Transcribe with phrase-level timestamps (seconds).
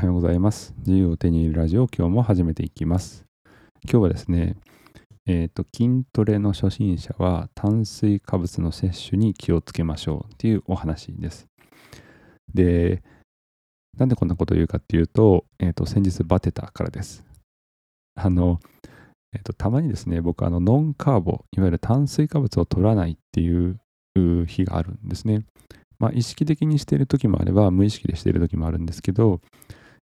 [0.00, 0.72] おはようございます。
[0.78, 3.26] 自由を手に入れるラジオ、今日も始めていきます。
[3.84, 4.56] 今日はですね、
[5.26, 11.48] えっ、と、筋トレの初心者は炭水化物の摂取に気をつけましょうっていうお話です。
[12.54, 13.02] で、
[13.98, 17.22] なんでこんなことを言うかっていうと、えっ、と、先日バテたからです。
[18.14, 18.58] あの、
[19.34, 23.78] えっ、と、たまにですね、僕、あの、ノンカーボ、いわゆる炭水化物を取らないっていう
[24.16, 25.44] う日があるんですね。
[25.98, 29.42] まあ、意識的にしている時もあれば、無意識でしている時もあるんですけど、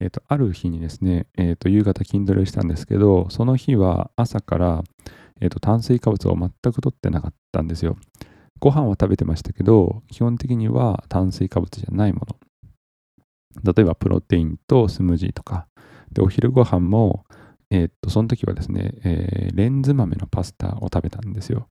[0.00, 4.82] えっと、ある日にですね、えっと、夕方筋トレをしたんですけど、その日は朝から、
[5.40, 7.96] えっと、炭水化物を全く取ってなかったんですよ。
[8.58, 12.36] ご飯は食べてましたけど、基本的には炭水化物じゃないもの。
[13.74, 15.66] 例えば、プロテインとスムージーとか。
[16.12, 17.24] で、お昼ご飯も、
[17.70, 21.68] えっと、その時はですね、えーレンズ豆のパスタを食べたんですよ。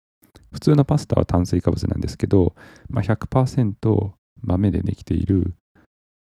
[0.51, 2.53] 普通のパスタは炭水化物なんですけど、
[2.89, 5.55] まあ、100%豆でできている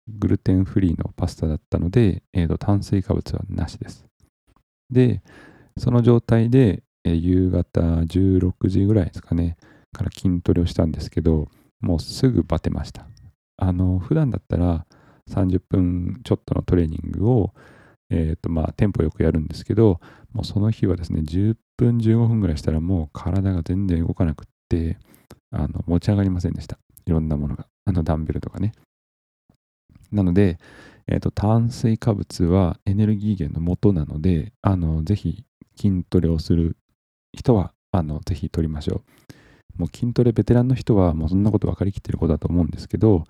[0.08, 4.06] グルテンフリーのパスタだったので、えーと炭水化物はなしです。
[4.90, 5.22] で、
[5.78, 9.58] その状態で、えー夕方16時ぐらいですかね、
[9.94, 11.48] から筋トレをしたんですけど、
[11.82, 13.08] もうすぐバテました。
[13.58, 14.86] あの、普段だったら
[15.30, 17.54] 30分ちょっとのトレーニングを、
[18.10, 20.00] えっ、と、まあ、テンポよくやるんですけど、
[20.32, 24.98] もうその日はですね、10分15分ぐらいしたらもう体が全然動かなくって、
[25.52, 26.78] あの、持ち上がりませんでした。
[27.06, 27.68] いろんなものが。
[27.86, 28.74] あの、ダンベルとかね。
[30.12, 30.60] なので、
[31.08, 35.46] えっ、と、炭水化物はエネルギー源の元なので、あの、ぜひ
[35.78, 36.78] 筋トレをする
[37.34, 39.04] 人は、あの、ぜひ取りましょ
[39.78, 39.82] う。
[39.82, 43.26] もう筋トレベテランの人は、もうそんなこと分かりきってることだと思うんですけど、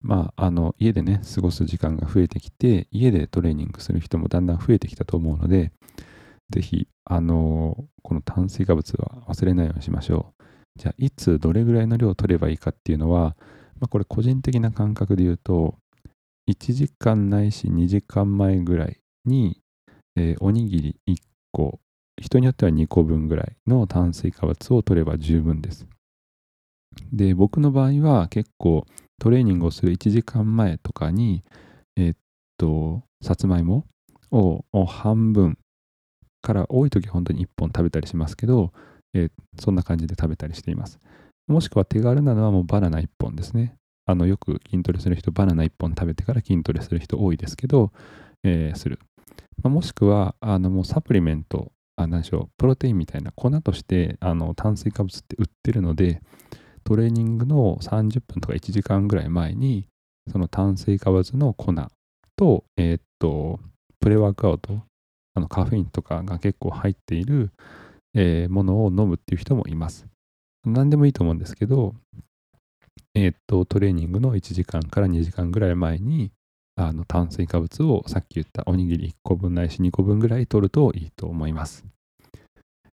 [0.00, 5.72] まあ、あの、家でね、過ごす時間が増えてきて、家でトレーニングする人もだんだん増えてきたと思うので、
[6.50, 10.42] ぜひ、あの、この炭水化物は忘れないようにしましょう。
[10.76, 13.36] じゃあ、いつどれぐらいの量を取ればいいかっていうのは、
[13.80, 15.76] まあ、これ個人的な感覚で言うと、
[16.50, 19.60] 1時間ないし2時間前ぐらいに、
[20.16, 21.16] えーおにぎり1
[21.52, 21.80] 個、
[22.20, 25.86] 人によっては2個分ぐらいの炭水化物を取れば十分です。
[27.12, 28.86] で、僕の場合は結構
[29.18, 31.42] トレーニングをする1時間前とかに、
[31.96, 32.16] えーっ
[32.58, 33.86] と、さつまいも
[34.30, 35.58] を半分
[36.42, 38.72] から多い時は本当に1本食べたりしますけど、
[39.14, 39.30] えー
[39.60, 40.98] そんな感じで食べたりしています。
[41.46, 43.76] もしくは手軽なのはもうバナナ1本ですね。
[44.06, 47.92] あのよく筋トレする人、バナナ1本食べてから筋トレする人多いですけど、
[48.42, 48.98] えーする。
[49.62, 56.20] まあもしくは、あのもうサプリメント、あ何でしょう、プロテインみたいな粉としてあの炭水化物って売ってるので、
[56.84, 59.86] トレーニングの30分とか1時間ぐらい前に、
[60.30, 61.74] その炭水化物の粉
[62.36, 63.60] と、えーっと、
[64.00, 64.82] プレワークアウト、
[65.34, 67.50] あのカフェインとかが結構入っている、
[68.14, 70.06] えーものを飲むっていう人もいます。
[70.66, 71.94] 何でもいいと思うんですけど、
[73.14, 76.32] えーっと、トレーニングの1時間から2時間ぐらい前に、
[76.76, 81.84] あの炭水化物をさっき言ったおにぎり1個分ないし2個分ぐらい取るといいと思います。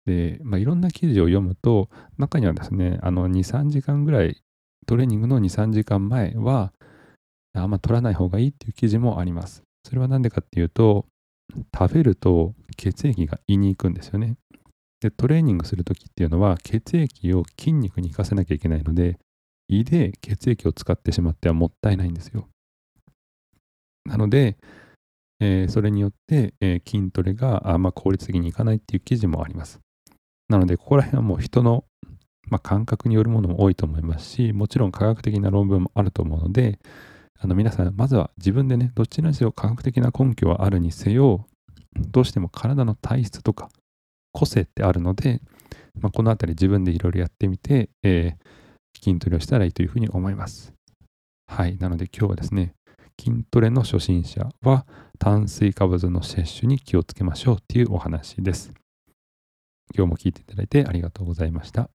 [0.04, 4.42] で、まあ、いろんな記事を読むと、中にはですね、あの2、3時間ぐらい、
[4.86, 6.72] トレーニングの2、3時間前は、
[7.54, 9.62] あんま取らない方がいいっていう記事もあります。
[9.84, 11.06] それは何でかっていうと、
[11.76, 14.36] 食べると血液が胃に行くんですよね。
[15.00, 19.18] で、トレーニングするときっていうのは、血液を筋肉に行かせなきゃいけないので、
[19.68, 22.48] 胃で血液を使ってしまってはもったいないんですよ。
[24.04, 24.56] なので、
[25.40, 29.80] えーそれによって、えー筋トレがあんま効率的にいかないっていう記事もあります。
[30.48, 31.84] なので、ここら辺はもう人の、
[32.48, 36.78] まあ、感覚によるものも多いと思いますし、もちろん科学的な論文もあると思うので、
[37.38, 41.46] あの皆さん、まずは自分でね、どっちにせよ科学的な根拠はあるにせよ、
[41.94, 43.68] どうしても体の体質とか
[44.32, 45.40] 個性ってあるので、
[46.00, 48.57] まあ、このあたり自分でいろいろやってみて、えー
[49.02, 50.72] 筋トレをしたらいいというふうに思います。
[51.46, 51.76] はい。
[51.78, 52.74] なので今日はですね、
[53.20, 54.86] 筋トレの初心者は
[55.18, 58.72] 炭水化物の摂取に気をつけましょうというお話です。
[59.96, 61.90] 今日も聞いていただいてありがとうございました。